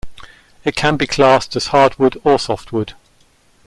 [0.63, 2.95] It can be classed as hardwood or softwood.